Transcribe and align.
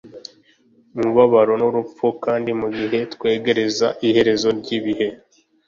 umubabaro, 0.95 1.51
n'urupfu. 1.61 2.05
kandi 2.25 2.49
mu 2.61 2.67
gihe 2.77 2.97
twegereza 3.13 3.87
iherezo 4.07 4.47
ry'ibihe 4.59 5.07